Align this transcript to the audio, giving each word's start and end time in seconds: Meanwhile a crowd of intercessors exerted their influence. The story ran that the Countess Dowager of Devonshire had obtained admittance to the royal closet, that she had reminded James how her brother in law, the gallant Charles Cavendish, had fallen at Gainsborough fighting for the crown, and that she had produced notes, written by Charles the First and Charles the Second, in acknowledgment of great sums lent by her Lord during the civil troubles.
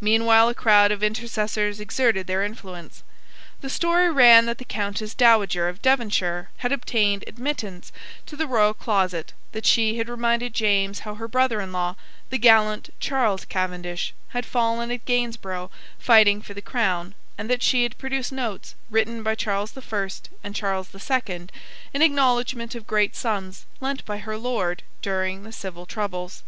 Meanwhile 0.00 0.48
a 0.50 0.54
crowd 0.54 0.92
of 0.92 1.02
intercessors 1.02 1.80
exerted 1.80 2.28
their 2.28 2.44
influence. 2.44 3.02
The 3.60 3.68
story 3.68 4.08
ran 4.08 4.46
that 4.46 4.58
the 4.58 4.64
Countess 4.64 5.14
Dowager 5.14 5.68
of 5.68 5.82
Devonshire 5.82 6.48
had 6.58 6.70
obtained 6.70 7.24
admittance 7.26 7.90
to 8.26 8.36
the 8.36 8.46
royal 8.46 8.72
closet, 8.72 9.32
that 9.50 9.66
she 9.66 9.98
had 9.98 10.08
reminded 10.08 10.54
James 10.54 11.00
how 11.00 11.16
her 11.16 11.26
brother 11.26 11.60
in 11.60 11.72
law, 11.72 11.96
the 12.30 12.38
gallant 12.38 12.90
Charles 13.00 13.44
Cavendish, 13.44 14.14
had 14.28 14.46
fallen 14.46 14.92
at 14.92 15.06
Gainsborough 15.06 15.72
fighting 15.98 16.40
for 16.40 16.54
the 16.54 16.62
crown, 16.62 17.16
and 17.36 17.50
that 17.50 17.60
she 17.64 17.82
had 17.82 17.98
produced 17.98 18.30
notes, 18.30 18.76
written 18.90 19.24
by 19.24 19.34
Charles 19.34 19.72
the 19.72 19.82
First 19.82 20.30
and 20.44 20.54
Charles 20.54 20.90
the 20.90 21.00
Second, 21.00 21.50
in 21.92 22.00
acknowledgment 22.00 22.76
of 22.76 22.86
great 22.86 23.16
sums 23.16 23.66
lent 23.80 24.04
by 24.04 24.18
her 24.18 24.36
Lord 24.38 24.84
during 25.02 25.42
the 25.42 25.50
civil 25.50 25.84
troubles. 25.84 26.44